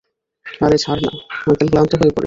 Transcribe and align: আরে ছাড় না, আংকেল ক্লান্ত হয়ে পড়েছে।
আরে 0.61 0.77
ছাড় 0.77 0.99
না, 1.05 1.11
আংকেল 1.47 1.67
ক্লান্ত 1.71 1.91
হয়ে 1.93 2.03
পড়েছে। 2.07 2.19